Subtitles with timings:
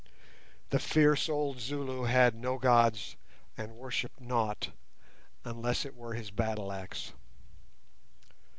[0.71, 3.15] The fierce old Zulu had no gods
[3.55, 4.69] and worshipped nought,
[5.45, 7.11] unless it were his battleaxe.